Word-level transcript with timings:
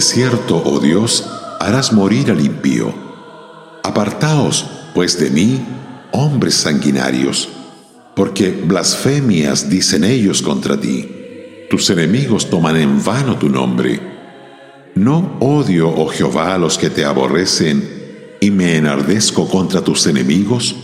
Cierto, 0.00 0.62
oh 0.64 0.78
Dios, 0.78 1.24
harás 1.60 1.92
morir 1.92 2.30
al 2.30 2.44
impío. 2.44 2.94
Apartaos, 3.82 4.66
pues, 4.94 5.18
de 5.18 5.30
mí, 5.30 5.60
hombres 6.12 6.54
sanguinarios, 6.54 7.48
porque 8.14 8.50
blasfemias 8.50 9.68
dicen 9.68 10.04
ellos 10.04 10.42
contra 10.42 10.78
ti. 10.78 11.08
Tus 11.70 11.90
enemigos 11.90 12.48
toman 12.48 12.76
en 12.76 13.04
vano 13.04 13.36
tu 13.38 13.48
nombre. 13.48 14.00
No 14.94 15.36
odio, 15.40 15.88
oh 15.88 16.08
Jehová, 16.08 16.54
a 16.54 16.58
los 16.58 16.78
que 16.78 16.90
te 16.90 17.04
aborrecen, 17.04 18.36
y 18.40 18.50
me 18.50 18.76
enardezco 18.76 19.48
contra 19.48 19.82
tus 19.82 20.06
enemigos. 20.06 20.76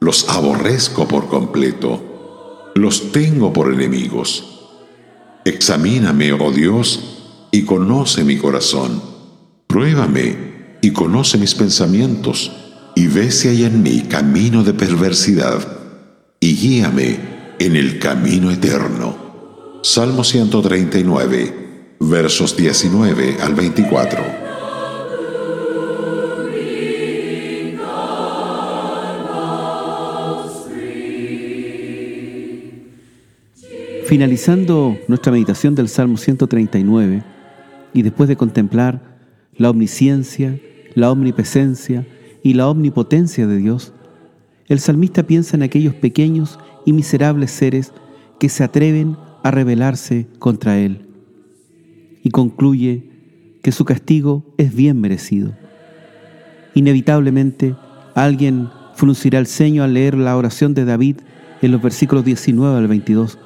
Los 0.00 0.28
aborrezco 0.28 1.06
por 1.06 1.28
completo. 1.28 2.70
Los 2.74 3.12
tengo 3.12 3.52
por 3.52 3.72
enemigos. 3.72 4.44
Examíname, 5.44 6.32
oh 6.32 6.50
Dios, 6.50 7.17
y 7.58 7.64
conoce 7.64 8.22
mi 8.22 8.36
corazón. 8.36 9.02
Pruébame 9.66 10.78
y 10.80 10.92
conoce 10.92 11.38
mis 11.38 11.56
pensamientos, 11.56 12.52
y 12.94 13.08
ve 13.08 13.32
si 13.32 13.48
hay 13.48 13.64
en 13.64 13.82
mí 13.82 14.02
camino 14.02 14.62
de 14.62 14.74
perversidad, 14.74 15.66
y 16.38 16.54
guíame 16.54 17.18
en 17.58 17.74
el 17.74 17.98
camino 17.98 18.52
eterno. 18.52 19.80
Salmo 19.82 20.22
139, 20.22 21.96
versos 21.98 22.56
19 22.56 23.38
al 23.42 23.54
24. 23.54 24.22
Finalizando 34.06 34.96
nuestra 35.08 35.32
meditación 35.32 35.74
del 35.74 35.88
Salmo 35.88 36.16
139 36.16 37.37
y 37.92 38.02
después 38.02 38.28
de 38.28 38.36
contemplar 38.36 39.18
la 39.56 39.70
omnisciencia, 39.70 40.58
la 40.94 41.10
omnipresencia 41.10 42.06
y 42.42 42.54
la 42.54 42.68
omnipotencia 42.68 43.46
de 43.46 43.56
Dios, 43.56 43.92
el 44.68 44.80
salmista 44.80 45.22
piensa 45.22 45.56
en 45.56 45.62
aquellos 45.62 45.94
pequeños 45.94 46.58
y 46.84 46.92
miserables 46.92 47.50
seres 47.50 47.92
que 48.38 48.48
se 48.48 48.64
atreven 48.64 49.16
a 49.42 49.50
rebelarse 49.50 50.26
contra 50.38 50.78
él. 50.78 51.06
Y 52.22 52.30
concluye 52.30 53.10
que 53.62 53.72
su 53.72 53.84
castigo 53.84 54.44
es 54.58 54.74
bien 54.74 55.00
merecido. 55.00 55.54
Inevitablemente, 56.74 57.74
alguien 58.14 58.68
fruncirá 58.94 59.38
el 59.38 59.46
ceño 59.46 59.82
al 59.82 59.94
leer 59.94 60.16
la 60.16 60.36
oración 60.36 60.74
de 60.74 60.84
David 60.84 61.16
en 61.62 61.72
los 61.72 61.82
versículos 61.82 62.24
19 62.24 62.76
al 62.76 62.88
22, 62.88 63.38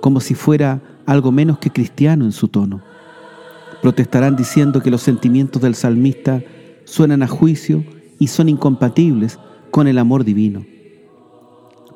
como 0.00 0.20
si 0.20 0.34
fuera 0.34 0.80
algo 1.06 1.32
menos 1.32 1.58
que 1.58 1.70
cristiano 1.70 2.24
en 2.24 2.32
su 2.32 2.48
tono. 2.48 2.82
Protestarán 3.84 4.34
diciendo 4.34 4.80
que 4.80 4.90
los 4.90 5.02
sentimientos 5.02 5.60
del 5.60 5.74
salmista 5.74 6.42
suenan 6.84 7.22
a 7.22 7.28
juicio 7.28 7.84
y 8.18 8.28
son 8.28 8.48
incompatibles 8.48 9.38
con 9.70 9.88
el 9.88 9.98
amor 9.98 10.24
divino. 10.24 10.64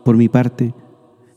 Por 0.05 0.19
mi 0.19 0.29
parte, 0.29 0.75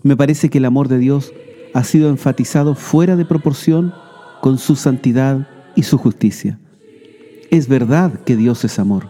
me 0.04 0.18
parece 0.18 0.50
que 0.50 0.58
el 0.58 0.66
amor 0.66 0.90
de 0.90 0.98
Dios 0.98 1.32
ha 1.74 1.86
sido 1.86 2.10
enfatizado 2.10 2.76
fuera 2.76 3.16
de 3.16 3.24
proporción 3.24 3.94
con 4.42 4.58
su 4.58 4.76
santidad 4.76 5.48
y 5.78 5.84
su 5.84 5.98
justicia. 5.98 6.60
Es 7.50 7.70
verdad 7.70 8.12
que 8.26 8.36
Dios 8.36 8.66
es 8.66 8.78
amor, 8.78 9.08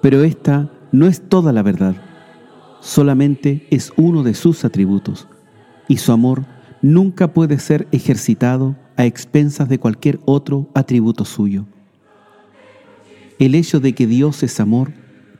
pero 0.00 0.22
esta 0.22 0.70
no 0.92 1.08
es 1.08 1.28
toda 1.28 1.52
la 1.52 1.64
verdad, 1.64 1.96
solamente 2.78 3.66
es 3.72 3.92
uno 3.96 4.22
de 4.22 4.34
sus 4.34 4.64
atributos, 4.64 5.26
y 5.88 5.96
su 5.96 6.12
amor 6.12 6.44
nunca 6.82 7.32
puede 7.34 7.58
ser 7.58 7.88
ejercitado 7.90 8.76
a 9.00 9.06
expensas 9.06 9.68
de 9.68 9.78
cualquier 9.78 10.20
otro 10.24 10.68
atributo 10.74 11.24
suyo. 11.24 11.64
El 13.38 13.54
hecho 13.54 13.80
de 13.80 13.94
que 13.94 14.06
Dios 14.06 14.42
es 14.42 14.60
amor 14.60 14.92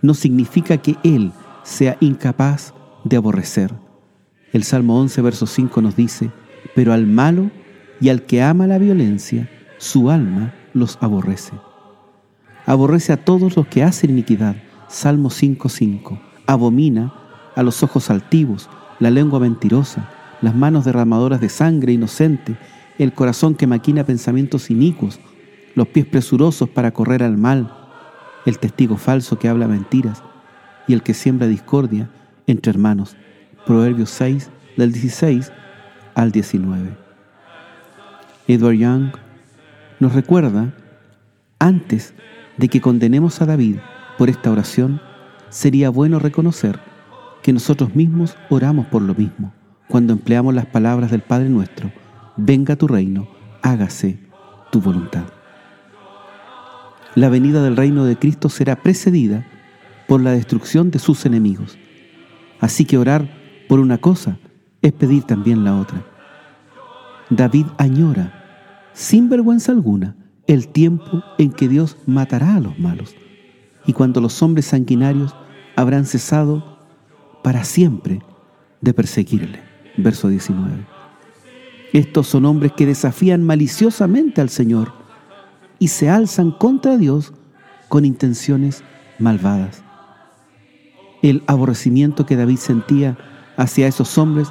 no 0.03 0.15
significa 0.15 0.79
que 0.79 0.97
Él 1.03 1.33
sea 1.63 1.97
incapaz 2.01 2.73
de 3.05 3.17
aborrecer 3.17 3.73
el 4.53 4.65
Salmo 4.65 4.99
11, 4.99 5.23
verso 5.23 5.47
5 5.47 5.81
nos 5.81 5.95
dice, 5.95 6.31
pero 6.75 6.93
al 6.93 7.07
malo 7.07 7.53
y 8.01 8.09
al 8.09 8.23
que 8.23 8.43
ama 8.43 8.67
la 8.67 8.79
violencia, 8.79 9.49
su 9.79 10.11
alma 10.11 10.55
los 10.75 10.99
aborrece. 11.01 11.53
Aborrece 12.67 13.13
a 13.13 13.25
todos 13.25 13.57
los 13.57 13.69
que 13.69 13.85
hacen 13.85 14.11
iniquidad. 14.11 14.57
Salmo 14.89 15.31
5, 15.31 15.69
5. 15.69 16.21
Abomina 16.47 17.15
a 17.55 17.63
los 17.63 17.85
ojos 17.85 18.11
altivos, 18.11 18.69
la 18.99 19.11
lengua 19.11 19.39
mentirosa, 19.39 20.11
las 20.43 20.55
manos 20.57 20.85
derramadoras 20.85 21.41
de 21.41 21.49
sangre 21.49 21.93
inocente, 21.93 22.57
el 23.05 23.15
corazón 23.15 23.55
que 23.55 23.67
maquina 23.67 24.05
pensamientos 24.05 24.71
inicuos, 24.71 25.21
los 25.75 25.89
pies 25.89 26.05
presurosos 26.05 26.69
para 26.69 26.91
correr 26.91 27.23
al 27.23 27.39
mal, 27.39 27.73
el 28.45 28.59
testigo 28.59 28.99
falso 28.99 29.39
que 29.39 29.49
habla 29.49 29.67
mentiras 29.67 30.23
y 30.87 30.93
el 30.93 31.03
que 31.03 31.15
siembra 31.15 31.47
discordia 31.47 32.11
entre 32.47 32.71
hermanos. 32.71 33.17
Proverbios 33.65 34.11
6, 34.11 34.51
del 34.77 34.93
16 34.93 35.51
al 36.15 36.31
19. 36.31 36.91
Edward 38.49 38.75
Young 38.75 39.13
nos 39.99 40.15
recuerda, 40.15 40.75
antes 41.59 42.13
de 42.59 42.69
que 42.69 42.83
condenemos 42.83 43.41
a 43.41 43.47
David 43.47 43.77
por 44.19 44.29
esta 44.29 44.51
oración, 44.51 45.01
sería 45.49 45.89
bueno 45.89 46.19
reconocer 46.19 46.79
que 47.43 47.55
nosotros 47.55 47.95
mismos 47.95 48.37
oramos 48.51 48.87
por 48.87 49.01
lo 49.01 49.15
mismo, 49.15 49.55
cuando 49.89 50.13
empleamos 50.13 50.55
las 50.55 50.67
palabras 50.67 51.11
del 51.11 51.23
Padre 51.23 51.49
nuestro, 51.49 51.91
venga 52.37 52.77
tu 52.77 52.87
reino, 52.89 53.29
hágase 53.63 54.19
tu 54.71 54.81
voluntad. 54.81 55.25
La 57.15 57.29
venida 57.29 57.63
del 57.63 57.77
reino 57.77 58.05
de 58.05 58.17
Cristo 58.17 58.49
será 58.49 58.77
precedida 58.77 59.47
por 60.07 60.21
la 60.21 60.33
destrucción 60.33 60.91
de 60.91 60.99
sus 60.99 61.27
enemigos. 61.27 61.79
Así 62.61 62.85
que 62.85 62.99
orar 62.99 63.29
por 63.69 63.81
una 63.81 63.99
cosa 63.99 64.39
es 64.83 64.93
pedir 64.93 65.25
también 65.25 65.65
la 65.65 65.77
otra. 65.79 66.05
David 67.31 67.67
añora, 67.79 68.91
sin 68.93 69.29
vergüenza 69.29 69.73
alguna, 69.73 70.17
el 70.47 70.69
tiempo 70.69 71.23
en 71.39 71.53
que 71.53 71.69
Dios 71.69 71.97
matará 72.07 72.57
a 72.57 72.61
los 72.61 72.79
malos 72.79 73.15
y 73.87 73.93
cuando 73.93 74.21
los 74.21 74.43
hombres 74.43 74.67
sanguinarios 74.67 75.35
habrán 75.77 76.07
cesado 76.07 76.79
para 77.43 77.65
siempre 77.65 78.21
de 78.81 78.95
perseguirle. 78.95 79.61
Verso 79.97 80.29
19. 80.29 81.00
Estos 81.93 82.29
son 82.29 82.45
hombres 82.45 82.73
que 82.73 82.87
desafían 82.87 83.43
maliciosamente 83.43 84.41
al 84.41 84.49
Señor 84.49 84.93
y 85.79 85.89
se 85.89 86.09
alzan 86.09 86.53
contra 86.53 86.97
Dios 86.97 87.33
con 87.89 88.05
intenciones 88.05 88.85
malvadas. 89.19 89.83
El 91.23 91.43
aborrecimiento 91.47 92.27
que 92.27 92.37
David 92.37 92.59
sentía 92.59 93.19
hacia 93.57 93.89
esos 93.89 94.17
hombres 94.19 94.49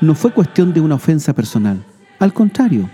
no 0.00 0.14
fue 0.14 0.32
cuestión 0.32 0.72
de 0.72 0.80
una 0.80 0.94
ofensa 0.94 1.34
personal. 1.34 1.84
Al 2.18 2.32
contrario, 2.32 2.88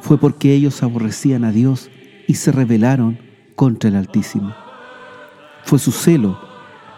fue 0.00 0.18
porque 0.18 0.52
ellos 0.52 0.82
aborrecían 0.82 1.44
a 1.44 1.52
Dios 1.52 1.90
y 2.26 2.34
se 2.34 2.52
rebelaron 2.52 3.18
contra 3.54 3.90
el 3.90 3.96
Altísimo. 3.96 4.54
Fue 5.64 5.78
su 5.78 5.92
celo 5.92 6.38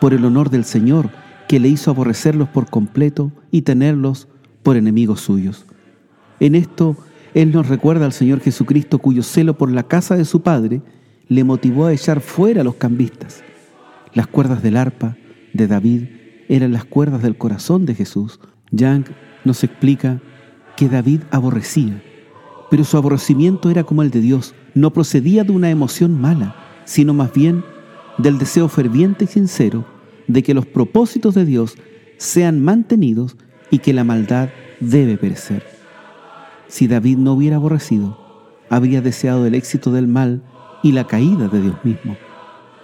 por 0.01 0.15
el 0.15 0.25
honor 0.25 0.51
del 0.51 0.65
Señor 0.65 1.11
que 1.47 1.61
le 1.61 1.69
hizo 1.69 1.91
aborrecerlos 1.91 2.49
por 2.49 2.71
completo 2.71 3.33
y 3.51 3.63
tenerlos 3.63 4.29
por 4.63 4.77
enemigos 4.77 5.21
suyos. 5.21 5.67
En 6.41 6.55
esto, 6.55 6.97
Él 7.35 7.53
nos 7.53 7.69
recuerda 7.69 8.07
al 8.07 8.13
Señor 8.13 8.41
Jesucristo 8.41 8.99
cuyo 8.99 9.23
celo 9.23 9.57
por 9.57 9.71
la 9.71 9.85
casa 9.85 10.17
de 10.17 10.25
su 10.25 10.41
Padre 10.41 10.81
le 11.29 11.45
motivó 11.45 11.87
a 11.87 11.93
echar 11.93 12.21
fuera 12.21 12.63
a 12.63 12.65
los 12.65 12.77
cambistas. 12.77 13.45
Las 14.15 14.27
cuerdas 14.27 14.63
del 14.63 14.77
arpa 14.77 15.17
de 15.53 15.67
David 15.69 16.05
eran 16.49 16.73
las 16.73 16.85
cuerdas 16.85 17.23
del 17.23 17.37
corazón 17.37 17.87
de 17.87 17.95
Jesús. 17.95 18.41
Young 18.73 19.05
nos 19.45 19.63
explica 19.63 20.21
que 20.77 20.89
David 20.89 21.21
aborrecía, 21.31 22.03
pero 22.71 22.85
su 22.85 22.97
aborrecimiento 22.97 23.71
era 23.71 23.85
como 23.85 24.03
el 24.03 24.11
de 24.11 24.21
Dios, 24.21 24.55
no 24.75 24.93
procedía 24.93 25.45
de 25.45 25.53
una 25.53 25.71
emoción 25.71 26.21
mala, 26.21 26.57
sino 26.85 27.15
más 27.15 27.33
bien 27.33 27.63
del 28.19 28.39
deseo 28.39 28.69
ferviente 28.69 29.25
y 29.25 29.29
sincero 29.29 29.85
de 30.27 30.43
que 30.43 30.55
los 30.55 30.67
propósitos 30.67 31.35
de 31.35 31.45
Dios 31.45 31.77
sean 32.17 32.61
mantenidos 32.61 33.37
y 33.71 33.79
que 33.79 33.93
la 33.93 34.05
maldad 34.05 34.49
debe 34.81 35.17
perecer. 35.17 35.80
Si 36.71 36.87
David 36.87 37.19
no 37.19 37.33
hubiera 37.33 37.57
aborrecido, 37.57 38.17
habría 38.71 39.03
deseado 39.03 39.45
el 39.45 39.57
éxito 39.57 39.91
del 39.91 40.07
mal 40.07 40.43
y 40.83 40.93
la 40.93 41.07
caída 41.07 41.49
de 41.49 41.61
Dios 41.61 41.77
mismo. 41.85 42.17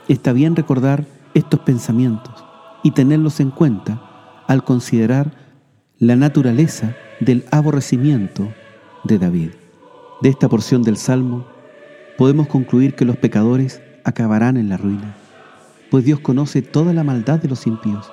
Está 0.09 0.33
bien 0.33 0.57
recordar 0.57 1.07
estos 1.35 1.61
pensamientos, 1.61 2.45
y 2.83 2.91
tenerlos 2.91 3.41
en 3.41 3.51
cuenta 3.51 4.01
al 4.47 4.65
considerar 4.65 5.33
la 5.99 6.17
naturaleza 6.17 6.95
del 7.21 7.45
aborrecimiento 7.51 8.53
de 9.05 9.19
David. 9.19 9.51
De 10.21 10.29
esta 10.29 10.49
porción 10.49 10.83
del 10.83 10.97
Salmo 10.97 11.47
podemos 12.19 12.49
concluir 12.49 12.95
que 12.95 13.05
los 13.05 13.17
pecadores 13.17 13.83
acabarán 14.05 14.57
en 14.57 14.69
la 14.69 14.77
ruina, 14.77 15.17
pues 15.91 16.05
Dios 16.05 16.21
conoce 16.21 16.63
toda 16.63 16.93
la 16.93 17.05
maldad 17.05 17.41
de 17.41 17.49
los 17.49 17.67
impíos 17.67 18.13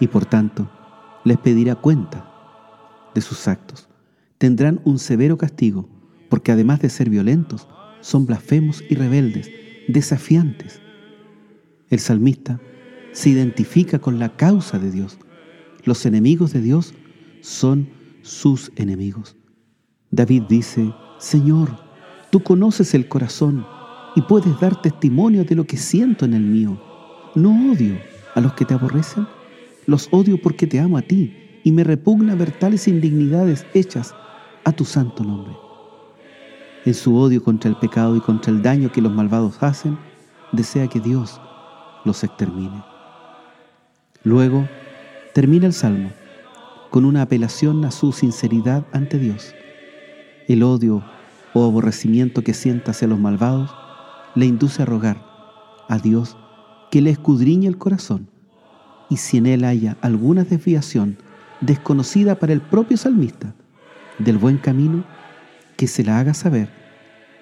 y 0.00 0.06
por 0.06 0.24
tanto 0.24 0.68
les 1.24 1.38
pedirá 1.38 1.74
cuenta 1.74 2.24
de 3.14 3.20
sus 3.20 3.48
actos. 3.48 3.88
Tendrán 4.44 4.82
un 4.84 4.98
severo 4.98 5.38
castigo 5.38 5.88
porque 6.28 6.52
además 6.52 6.78
de 6.80 6.90
ser 6.90 7.08
violentos, 7.08 7.66
son 8.02 8.26
blasfemos 8.26 8.84
y 8.90 8.94
rebeldes, 8.94 9.50
desafiantes. 9.88 10.82
El 11.88 11.98
salmista 11.98 12.60
se 13.12 13.30
identifica 13.30 14.00
con 14.00 14.18
la 14.18 14.36
causa 14.36 14.78
de 14.78 14.90
Dios. 14.90 15.16
Los 15.84 16.04
enemigos 16.04 16.52
de 16.52 16.60
Dios 16.60 16.92
son 17.40 17.88
sus 18.20 18.70
enemigos. 18.76 19.34
David 20.10 20.42
dice, 20.46 20.92
Señor, 21.18 21.78
tú 22.30 22.42
conoces 22.42 22.92
el 22.92 23.08
corazón 23.08 23.64
y 24.14 24.20
puedes 24.20 24.60
dar 24.60 24.82
testimonio 24.82 25.44
de 25.44 25.54
lo 25.54 25.64
que 25.64 25.78
siento 25.78 26.26
en 26.26 26.34
el 26.34 26.42
mío. 26.42 26.78
No 27.34 27.72
odio 27.72 27.96
a 28.34 28.42
los 28.42 28.52
que 28.52 28.66
te 28.66 28.74
aborrecen, 28.74 29.26
los 29.86 30.08
odio 30.10 30.36
porque 30.36 30.66
te 30.66 30.80
amo 30.80 30.98
a 30.98 31.02
ti 31.02 31.34
y 31.64 31.72
me 31.72 31.82
repugna 31.82 32.34
ver 32.34 32.50
tales 32.50 32.86
indignidades 32.88 33.64
hechas 33.72 34.14
a 34.64 34.72
tu 34.72 34.84
santo 34.84 35.22
nombre. 35.22 35.54
En 36.84 36.94
su 36.94 37.16
odio 37.16 37.42
contra 37.42 37.70
el 37.70 37.76
pecado 37.76 38.16
y 38.16 38.20
contra 38.20 38.52
el 38.52 38.62
daño 38.62 38.90
que 38.92 39.00
los 39.00 39.12
malvados 39.12 39.62
hacen, 39.62 39.98
desea 40.52 40.88
que 40.88 41.00
Dios 41.00 41.40
los 42.04 42.24
extermine. 42.24 42.82
Luego, 44.22 44.68
termina 45.32 45.66
el 45.66 45.72
Salmo 45.72 46.10
con 46.90 47.04
una 47.04 47.22
apelación 47.22 47.84
a 47.84 47.90
su 47.90 48.12
sinceridad 48.12 48.84
ante 48.92 49.18
Dios. 49.18 49.54
El 50.46 50.62
odio 50.62 51.02
o 51.52 51.64
aborrecimiento 51.64 52.42
que 52.42 52.54
sienta 52.54 52.90
hacia 52.90 53.08
los 53.08 53.18
malvados 53.18 53.74
le 54.34 54.46
induce 54.46 54.82
a 54.82 54.86
rogar 54.86 55.24
a 55.88 55.98
Dios 55.98 56.36
que 56.90 57.00
le 57.00 57.10
escudriñe 57.10 57.66
el 57.66 57.78
corazón 57.78 58.28
y 59.08 59.16
si 59.16 59.38
en 59.38 59.46
él 59.46 59.64
haya 59.64 59.96
alguna 60.00 60.44
desviación 60.44 61.18
desconocida 61.60 62.36
para 62.36 62.52
el 62.52 62.60
propio 62.60 62.96
salmista 62.96 63.54
del 64.18 64.38
buen 64.38 64.58
camino, 64.58 65.04
que 65.76 65.86
se 65.86 66.04
la 66.04 66.18
haga 66.18 66.34
saber 66.34 66.68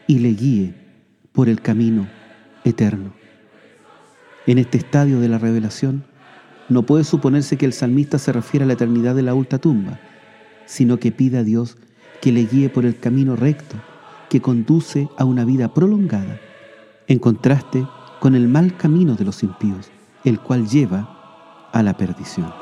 y 0.06 0.18
le 0.18 0.30
guíe 0.30 0.74
por 1.32 1.48
el 1.48 1.60
camino 1.60 2.08
eterno. 2.64 3.12
En 4.46 4.58
este 4.58 4.78
estadio 4.78 5.20
de 5.20 5.28
la 5.28 5.38
revelación, 5.38 6.04
no 6.68 6.84
puede 6.84 7.04
suponerse 7.04 7.56
que 7.56 7.66
el 7.66 7.72
salmista 7.72 8.18
se 8.18 8.32
refiera 8.32 8.64
a 8.64 8.66
la 8.66 8.72
eternidad 8.72 9.14
de 9.14 9.22
la 9.22 9.34
ultratumba, 9.34 10.00
sino 10.66 10.98
que 10.98 11.12
pide 11.12 11.38
a 11.38 11.44
Dios 11.44 11.76
que 12.20 12.32
le 12.32 12.46
guíe 12.46 12.68
por 12.68 12.86
el 12.86 12.98
camino 12.98 13.36
recto 13.36 13.76
que 14.30 14.40
conduce 14.40 15.08
a 15.18 15.24
una 15.24 15.44
vida 15.44 15.74
prolongada, 15.74 16.40
en 17.06 17.18
contraste 17.18 17.86
con 18.20 18.34
el 18.34 18.48
mal 18.48 18.76
camino 18.76 19.14
de 19.14 19.24
los 19.24 19.42
impíos, 19.42 19.90
el 20.24 20.40
cual 20.40 20.66
lleva 20.66 21.68
a 21.72 21.82
la 21.82 21.96
perdición. 21.96 22.61